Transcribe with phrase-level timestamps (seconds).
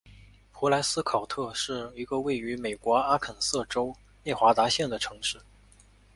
[0.51, 5.39] 蒲莱斯考特是一个位于美国阿肯色州内华达县的城市。